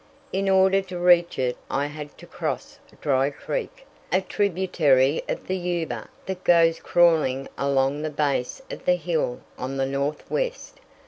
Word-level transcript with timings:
In 0.33 0.49
order 0.49 0.81
to 0.81 0.97
reach 0.97 1.37
it 1.37 1.57
I 1.69 1.85
had 1.85 2.17
to 2.17 2.25
cross 2.25 2.79
Dry 3.01 3.29
Creek, 3.29 3.85
a 4.11 4.21
tributary 4.21 5.21
of 5.29 5.45
the 5.45 5.55
Yuba 5.55 6.09
that 6.25 6.43
goes 6.43 6.79
crawling 6.79 7.47
along 7.55 8.01
the 8.01 8.09
base 8.09 8.63
of 8.71 8.85
the 8.85 8.95
hill 8.95 9.41
on 9.59 9.77
the 9.77 9.85
northwest. 9.85 10.79